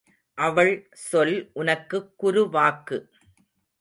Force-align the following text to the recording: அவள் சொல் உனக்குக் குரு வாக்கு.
அவள் 0.37 0.71
சொல் 1.01 1.49
உனக்குக் 1.53 2.17
குரு 2.17 2.49
வாக்கு. 2.49 2.99